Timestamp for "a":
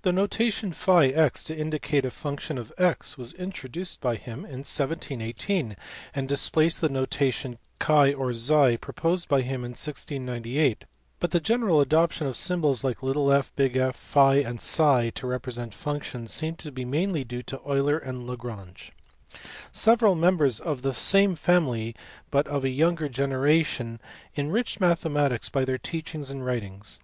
2.06-2.10, 22.64-22.70